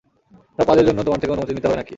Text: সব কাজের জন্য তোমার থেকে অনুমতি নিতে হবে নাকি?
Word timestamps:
সব 0.59 0.65
কাজের 0.67 0.85
জন্য 0.85 0.99
তোমার 1.03 1.19
থেকে 1.19 1.31
অনুমতি 1.31 1.53
নিতে 1.53 1.67
হবে 1.67 1.77
নাকি? 1.77 1.89